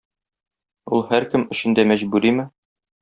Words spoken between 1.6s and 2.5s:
дә мәҗбүриме?